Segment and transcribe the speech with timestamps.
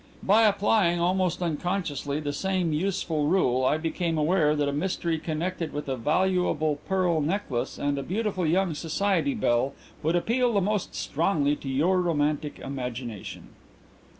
[0.23, 5.73] "By applying, almost unconsciously, the same useful rule, I became aware that a mystery connected
[5.73, 10.95] with a valuable pearl necklace and a beautiful young society belle would appeal the most
[10.95, 13.49] strongly to your romantic imagination."